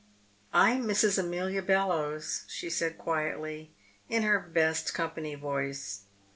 "I'm 0.55 0.85
Mrs. 0.85 1.19
Amelia 1.19 1.61
Bellowes," 1.61 2.45
she 2.47 2.71
said 2.71 2.97
quietly, 2.97 3.69
in 4.09 4.23
her 4.23 4.39
best 4.39 4.95
company 4.95 5.35
voice. 5.35 6.05